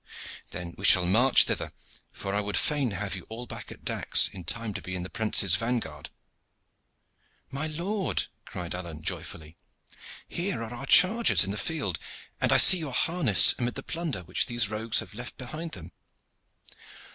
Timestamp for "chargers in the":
10.87-11.55